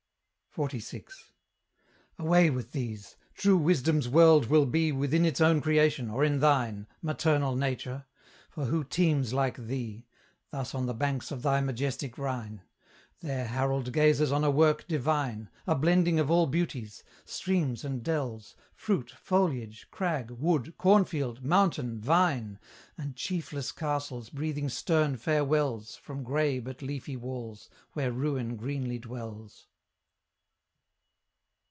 XLVI. 0.57 1.05
Away 2.19 2.49
with 2.49 2.73
these; 2.73 3.15
true 3.35 3.55
Wisdom's 3.57 4.09
world 4.09 4.47
will 4.47 4.65
be 4.65 4.91
Within 4.91 5.23
its 5.23 5.39
own 5.39 5.61
creation, 5.61 6.09
or 6.09 6.25
in 6.25 6.41
thine, 6.41 6.87
Maternal 7.01 7.55
Nature! 7.55 8.03
for 8.49 8.65
who 8.65 8.83
teems 8.83 9.31
like 9.33 9.55
thee, 9.55 10.07
Thus 10.49 10.75
on 10.75 10.87
the 10.87 10.93
banks 10.93 11.31
of 11.31 11.41
thy 11.41 11.61
majestic 11.61 12.17
Rhine? 12.17 12.63
There 13.21 13.47
Harold 13.47 13.93
gazes 13.93 14.29
on 14.33 14.43
a 14.43 14.51
work 14.51 14.85
divine, 14.89 15.49
A 15.65 15.73
blending 15.73 16.19
of 16.19 16.29
all 16.29 16.47
beauties; 16.47 17.01
streams 17.23 17.85
and 17.85 18.03
dells, 18.03 18.53
Fruit, 18.75 19.09
foliage, 19.21 19.87
crag, 19.89 20.31
wood, 20.31 20.75
corn 20.77 21.05
field, 21.05 21.45
mountain, 21.45 22.01
vine, 22.01 22.59
And 22.97 23.15
chiefless 23.15 23.71
castles 23.71 24.29
breathing 24.29 24.67
stern 24.67 25.15
farewells 25.15 25.95
From 25.95 26.23
grey 26.23 26.59
but 26.59 26.81
leafy 26.81 27.15
walls, 27.15 27.69
where 27.93 28.11
Ruin 28.11 28.57
greenly 28.57 28.99
dwells. 28.99 29.67